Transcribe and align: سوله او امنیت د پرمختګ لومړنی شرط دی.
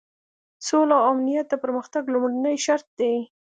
سوله 0.67 0.95
او 0.99 1.05
امنیت 1.13 1.45
د 1.49 1.55
پرمختګ 1.63 2.03
لومړنی 2.13 2.55
شرط 2.65 2.87
دی. 2.99 3.15